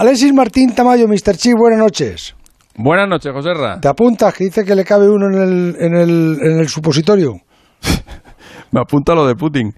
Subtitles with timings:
[0.00, 1.36] Alexis Martín Tamayo, Mr.
[1.36, 2.34] Chi, buenas noches.
[2.74, 3.78] Buenas noches, José Ra.
[3.78, 7.34] ¿Te apuntas que dice que le cabe uno en el, en el, en el supositorio?
[8.72, 9.74] Me apunta lo de Putin.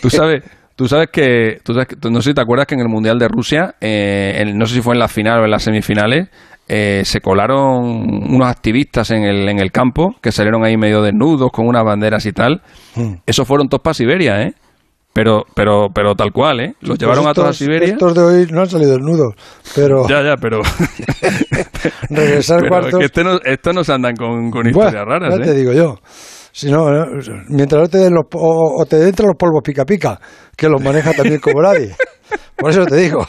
[0.00, 0.42] Tú sabes,
[0.76, 3.28] tú sabes que, tú sabes no sé si te acuerdas que en el Mundial de
[3.28, 6.30] Rusia, eh, no sé si fue en la final o en las semifinales,
[6.68, 11.50] eh, se colaron unos activistas en el, en el campo que salieron ahí medio desnudos
[11.52, 12.62] con unas banderas y tal.
[12.94, 13.16] Hmm.
[13.26, 14.54] Esos fueron todos para Siberia, ¿eh?
[15.16, 16.74] Pero, pero, pero tal cual, ¿eh?
[16.80, 17.88] Los pues llevaron a toda Siberia.
[17.88, 19.34] Estos de hoy no han salido desnudos,
[19.74, 20.06] pero...
[20.06, 20.60] Ya, ya, pero...
[22.10, 23.00] Regresar cuartos...
[23.02, 25.94] Es que este estos no se andan con, con historias raras, ya te digo yo.
[26.52, 26.84] Si no,
[27.48, 30.20] mientras no te den los, o, te entran los polvos pica pica,
[30.54, 31.96] que los maneja también como nadie.
[32.54, 33.26] Por eso te digo,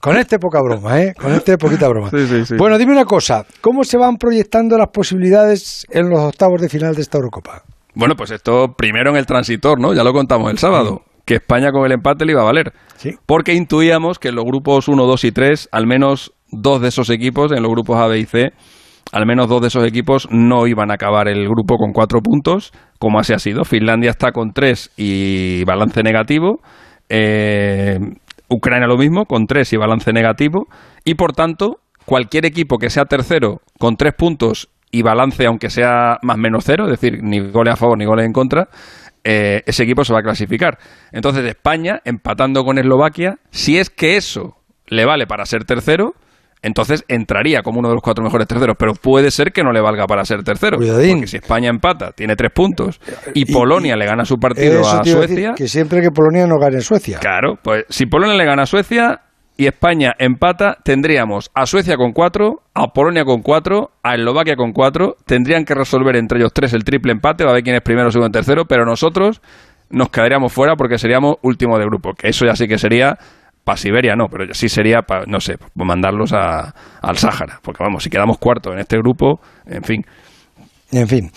[0.00, 1.12] con este poca broma, ¿eh?
[1.20, 2.08] Con este poquita broma.
[2.56, 6.94] Bueno, dime una cosa, ¿cómo se van proyectando las posibilidades en los octavos de final
[6.94, 7.62] de esta Eurocopa?
[7.94, 9.94] Bueno, pues esto primero en el transitor, ¿no?
[9.94, 12.72] Ya lo contamos el sábado, que España con el empate le iba a valer.
[12.96, 13.10] Sí.
[13.26, 17.10] Porque intuíamos que en los grupos 1, 2 y 3, al menos dos de esos
[17.10, 18.52] equipos, en los grupos A, B y C,
[19.12, 22.72] al menos dos de esos equipos no iban a acabar el grupo con cuatro puntos,
[22.98, 23.64] como así ha sido.
[23.64, 26.60] Finlandia está con tres y balance negativo.
[27.08, 27.98] Eh,
[28.48, 30.66] Ucrania lo mismo, con tres y balance negativo.
[31.04, 36.18] Y por tanto, cualquier equipo que sea tercero con tres puntos y balance, aunque sea
[36.22, 38.68] más menos cero, es decir, ni goles a favor ni goles en contra,
[39.28, 40.78] eh, ese equipo se va a clasificar.
[41.10, 46.12] Entonces, España, empatando con Eslovaquia, si es que eso le vale para ser tercero,
[46.62, 49.80] entonces entraría como uno de los cuatro mejores terceros, pero puede ser que no le
[49.80, 50.78] valga para ser tercero.
[50.78, 53.00] Porque si España empata, tiene tres puntos,
[53.34, 55.54] y, Polonia le gana su partido a Suecia.
[55.56, 57.18] que siempre que Polonia no gane Suecia.
[57.18, 59.22] Claro, pues si Polonia le gana a Suecia
[59.56, 64.72] y España empata, tendríamos a Suecia con cuatro, a Polonia con cuatro, a Eslovaquia con
[64.72, 65.16] cuatro.
[65.24, 68.10] Tendrían que resolver entre ellos tres el triple empate, va a ver quién es primero,
[68.10, 69.40] segundo, tercero, pero nosotros
[69.90, 73.18] nos quedaríamos fuera porque seríamos último de grupo, que eso ya sí que sería
[73.66, 78.04] para Siberia no, pero sí sería para, no sé, mandarlos a, al Sáhara, porque vamos,
[78.04, 80.06] si quedamos cuarto en este grupo, en fin.
[80.92, 81.32] En fin.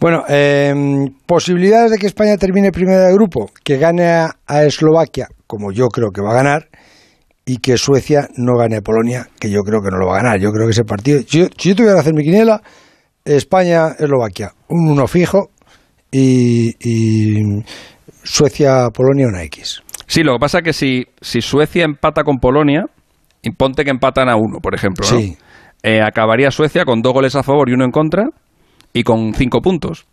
[0.00, 5.72] Bueno, em, posibilidades de que España termine primero de grupo, que gane a, Eslovaquia, como
[5.72, 6.68] yo creo que va a ganar,
[7.46, 10.22] y que Suecia no gane a Polonia, que yo creo que no lo va a
[10.22, 10.40] ganar.
[10.40, 12.62] Yo creo que ese partido, si yo, si yo tuviera que hacer mi quiniela,
[13.24, 15.50] España-Eslovaquia, un uno fijo,
[16.10, 17.62] y, y
[18.22, 19.82] Suecia-Polonia una X.
[20.06, 22.86] Sí, lo que pasa es que si, si Suecia empata con Polonia,
[23.42, 25.06] y ponte que empatan a uno, por ejemplo,
[25.82, 28.24] eh, acabaría Suecia con dos goles a favor y uno en contra,
[28.92, 30.06] y con cinco puntos.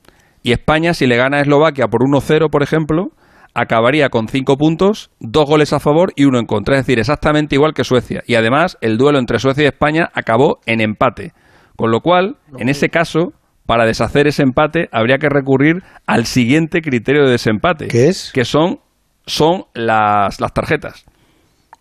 [0.43, 3.09] Y España, si le gana a Eslovaquia por 1-0, por ejemplo,
[3.53, 6.75] acabaría con cinco puntos, dos goles a favor y uno en contra.
[6.75, 8.23] Es decir, exactamente igual que Suecia.
[8.27, 11.33] Y además, el duelo entre Suecia y España acabó en empate.
[11.75, 13.33] Con lo cual, en ese caso,
[13.65, 17.87] para deshacer ese empate, habría que recurrir al siguiente criterio de desempate.
[17.87, 18.31] ¿Qué es?
[18.33, 18.79] Que son
[19.25, 21.05] son las, las tarjetas.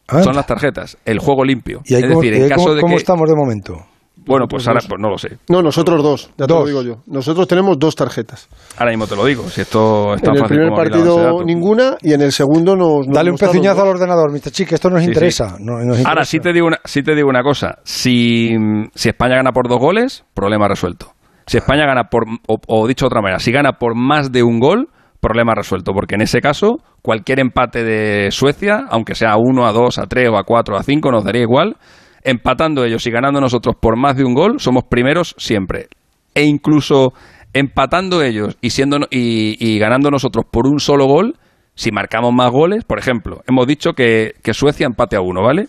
[0.09, 0.23] Ah.
[0.23, 1.83] Son las tarjetas, el juego limpio.
[1.85, 3.87] ¿Y es decir, en caso de ¿cómo estamos de momento?
[4.31, 5.39] Bueno, pues ahora pues no lo sé.
[5.49, 7.03] No, nosotros dos, ya te lo digo yo.
[7.07, 8.49] Nosotros tenemos dos tarjetas.
[8.79, 12.21] Ahora mismo te lo digo, si esto está En el primer partido ninguna y en
[12.23, 13.09] el segundo nos...
[13.09, 14.53] Dale un pezuñazo al ordenador, Mr.
[14.53, 15.57] Chic, esto nos interesa.
[16.05, 17.79] Ahora sí te, digo una, sí te digo una cosa.
[17.83, 18.51] Si,
[18.95, 21.13] si España gana por dos goles, problema resuelto.
[21.47, 24.61] Si España gana por, o dicho de otra manera, si gana por más de un
[24.61, 24.91] gol,
[25.21, 29.73] problema resuelto, porque en ese caso cualquier empate de Suecia, aunque sea a 1, a
[29.73, 31.77] 2, a 3 o a 4 a 5, nos daría igual,
[32.23, 35.89] empatando ellos y ganando nosotros por más de un gol, somos primeros siempre.
[36.35, 37.13] E incluso
[37.53, 41.35] empatando ellos y, siendo, y, y ganando nosotros por un solo gol,
[41.81, 45.69] si marcamos más goles, por ejemplo, hemos dicho que, Suecia empate a uno, ¿vale?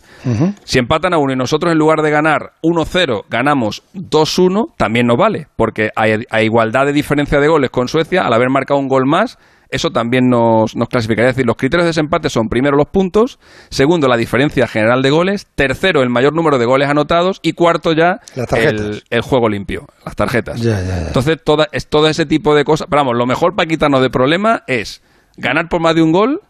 [0.65, 5.17] Si empatan a uno y nosotros en lugar de ganar 1-0 ganamos 2-1, también nos
[5.17, 9.05] vale, porque a, igualdad de diferencia de goles con Suecia, al haber marcado un gol
[9.05, 9.37] más,
[9.71, 11.29] eso también nos, nos clasificaría.
[11.29, 13.39] Es decir, los criterios de desempate son primero los puntos,
[13.69, 17.93] segundo la diferencia general de goles, tercero el mayor número de goles anotados y cuarto
[17.93, 20.61] ya el, el, juego limpio, las tarjetas.
[20.63, 22.87] Entonces, toda, es todo ese tipo de cosas.
[22.89, 25.01] Pero vamos, lo mejor para quitarnos de problema es
[25.37, 26.41] ganar por más de un gol,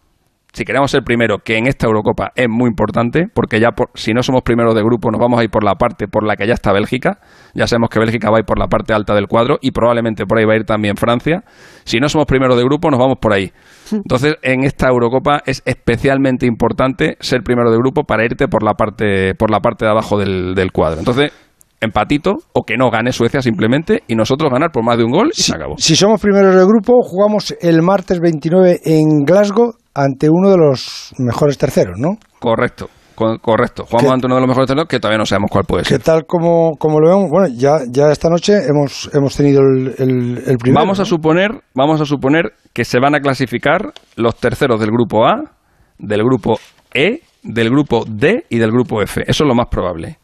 [0.53, 4.21] si queremos ser primero, que en esta Eurocopa es muy importante, porque ya si no
[4.21, 6.53] somos primeros de grupo, nos vamos a ir por la parte por la que ya
[6.53, 7.19] está Bélgica.
[7.53, 10.25] Ya sabemos que Bélgica va a ir por la parte alta del cuadro y probablemente
[10.25, 11.43] por ahí va a ir también Francia.
[11.85, 13.51] Si no somos primeros de grupo, nos vamos por ahí.
[13.93, 18.73] Entonces, en esta Eurocopa es especialmente importante ser primero de grupo para irte por la
[18.73, 20.99] parte, por la parte de abajo del, del cuadro.
[20.99, 21.31] Entonces,
[21.79, 25.31] empatito o que no gane Suecia simplemente y nosotros ganar por más de un gol
[25.35, 25.75] y se acabó.
[25.77, 31.13] Si somos primeros del grupo, jugamos el martes 29 en Glasgow ante uno de los
[31.17, 32.17] mejores terceros, ¿no?
[32.39, 32.89] Correcto.
[33.15, 35.97] correcto, jugamos ante uno de los mejores terceros que todavía no sabemos cuál puede ser.
[35.97, 37.29] ¿Qué tal como, como lo vemos?
[37.29, 40.81] Bueno, ya, ya esta noche hemos, hemos tenido el, el, primero.
[40.81, 45.25] Vamos a, suponer, vamos a suponer que se van a clasificar los terceros del grupo
[45.25, 45.51] A,
[45.99, 46.57] del grupo
[46.93, 49.21] E del grupo D y del grupo F.
[49.27, 50.17] Eso es lo más probable.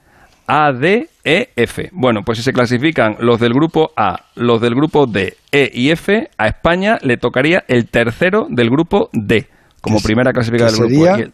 [0.47, 1.89] A, D, E, F.
[1.91, 5.89] Bueno, pues si se clasifican los del grupo A, los del grupo D, E y
[5.91, 9.47] F, a España le tocaría el tercero del grupo D,
[9.88, 10.94] como primera clasificada del grupo.
[11.06, 11.18] sería?
[11.19, 11.34] Y el,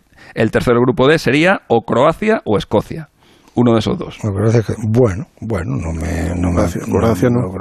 [0.71, 3.09] del grupo D sería o Croacia o Escocia.
[3.55, 4.17] Uno de esos dos.
[4.87, 6.33] Bueno, bueno, no me.
[6.35, 7.51] No me Croacia- no.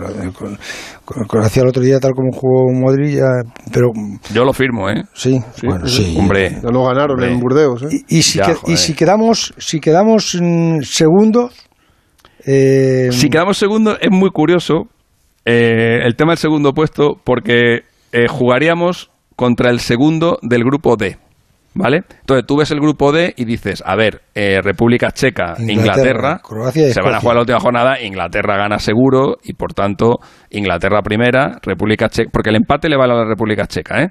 [1.29, 3.89] Croacia, el otro día, tal como jugó Madrid, ya- pero
[4.33, 5.03] Yo lo firmo, ¿eh?
[5.13, 6.17] sí, bueno, sí.
[6.19, 7.33] Hombre, Ya no ganaron Hombre.
[7.33, 7.83] en Burdeos.
[7.83, 7.89] ¿eh?
[8.09, 8.75] Y, y si, Ya, que- joder.
[8.75, 11.53] y si quedamos, si quedamos mm, segundos,
[12.47, 14.85] eh, Si quedamos segundos, es muy curioso
[15.45, 19.11] eh, el tema del segundo puesto, porque eh, jugaríamos
[19.43, 21.17] contra el segundo del grupo D.
[21.75, 22.03] ¿Vale?
[22.21, 26.41] Entonces tú ves el grupo D y dices, a ver, eh, República Checa, Inglaterra, Inglaterra,
[26.45, 30.19] Croacia y se van a jugar la última jornada, Inglaterra gana seguro y por tanto
[30.51, 34.09] Inglaterra primera, República Checa, porque el empate le vale a la República Checa, ¿eh?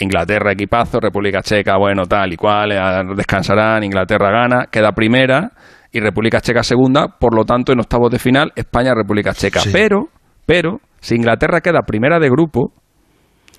[0.00, 2.78] Inglaterra equipazo, República Checa, bueno, tal y cual, eh,
[3.14, 5.50] descansarán, Inglaterra gana, queda primera
[5.92, 9.68] y República Checa segunda, por lo tanto en octavos de final España República Checa, Sí.
[9.70, 10.08] pero
[10.46, 12.72] pero si Inglaterra queda primera de grupo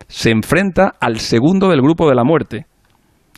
[0.07, 2.65] se enfrenta al segundo del grupo de la muerte.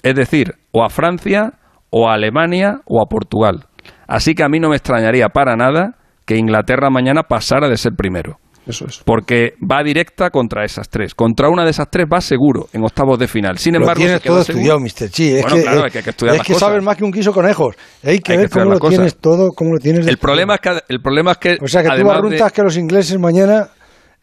[0.01, 1.53] Es decir, o a Francia,
[1.89, 3.65] o a Alemania, o a Portugal.
[4.07, 5.95] Así que a mí no me extrañaría para nada
[6.25, 8.37] que Inglaterra mañana pasara de ser primero.
[8.65, 9.01] Eso es.
[9.05, 11.13] Porque va directa contra esas tres.
[11.15, 13.57] Contra una de esas tres va seguro en octavos de final.
[13.57, 15.09] Sin lo embargo, tienes se todo estudiado, Mr.
[15.09, 15.35] Chi.
[15.35, 16.69] Es Bueno, que, claro, es que hay que estudiar es las que cosas.
[16.69, 17.75] sabes más que un quiso conejos.
[18.05, 18.95] Hay que Hay ver cómo lo cosas.
[18.95, 20.07] tienes todo, cómo lo tienes.
[20.07, 22.51] El problema es que el problema es que o sea, que tú además de- arruntas
[22.53, 23.67] que los ingleses mañana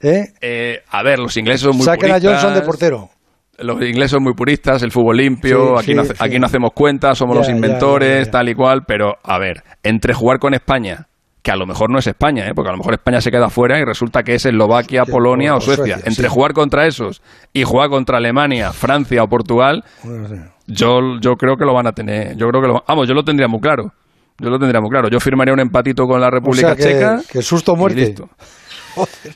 [0.01, 0.33] ¿eh?
[0.41, 2.43] eh, a ver, los ingleses son muy saquen a puristas.
[2.43, 3.11] Johnson de portero.
[3.59, 6.13] Los ingleses son muy puristas, el fútbol limpio, Sí, aquí, sí, no, sí.
[6.19, 8.31] aquí no hacemos cuentas, somos Ya, los inventores, ya, ya.
[8.31, 11.09] tal y cual, pero a ver, entre jugar con España,
[11.43, 12.53] que a lo mejor no es España, ¿eh?
[12.55, 15.59] porque a lo mejor España se queda fuera y resulta que es Eslovaquia, Polonia o-
[15.59, 15.95] o Suecia.
[15.97, 16.35] Suecia, entre sí.
[16.35, 17.21] jugar contra esos
[17.53, 19.85] y jugar contra Alemania, Francia o Portugal,
[20.67, 22.37] yo, yo creo que lo van a tener.
[22.37, 23.93] Yo creo que lo, vamos, yo lo tendría muy claro.
[24.39, 25.09] Yo lo tendría muy claro.
[25.11, 27.21] Yo firmaría un empatito con la O República sea, Checa.
[27.31, 28.01] que susto y muerte.
[28.01, 28.29] listo.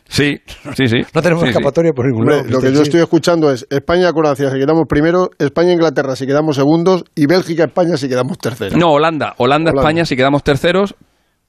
[0.09, 0.41] Sí,
[0.77, 1.03] sí, sí.
[1.15, 1.51] No tenemos Sí, sí.
[1.53, 2.45] escapatoria por ningún lado.
[2.49, 7.27] lo que yo estoy escuchando es España-Croacia si quedamos primero, España-Inglaterra si quedamos segundos y
[7.27, 8.77] Bélgica-España si quedamos terceros.
[8.79, 9.35] No, Holanda.
[9.39, 9.81] Holanda, Holanda.
[9.83, 10.95] España si quedamos terceros.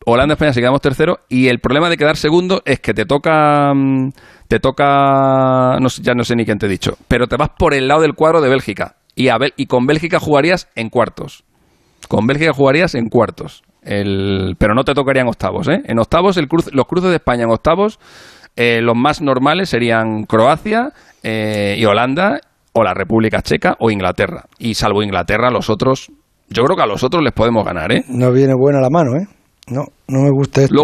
[0.05, 1.17] Holanda, España si quedamos terceros.
[1.29, 3.73] Y el problema de quedar segundo es que te toca.
[3.73, 4.09] mm,
[4.47, 5.77] Te toca.
[5.81, 6.97] No sé, ya no sé ni quién te he dicho.
[7.07, 8.97] Pero te vas por el lado del cuadro de Bélgica.
[9.15, 11.43] Y, a Bel- y con Bélgica jugarías en cuartos.
[12.07, 13.63] Con Bélgica jugarías en cuartos.
[13.85, 15.81] El, pero no te tocarían octavos, ¿eh?
[15.85, 17.99] En octavos, el cruce- los cruces de España en octavos,
[18.55, 20.89] eh, los más normales serían Croacia
[21.23, 22.39] eh, y Holanda,
[22.73, 24.45] o la República Checa, o Inglaterra.
[24.59, 26.11] Y salvo Inglaterra, los otros,
[26.49, 28.03] yo creo que a los otros les podemos ganar, ¿eh?
[28.09, 29.27] No viene buena la mano, ¿eh?
[29.67, 30.73] No, no me gusta esto.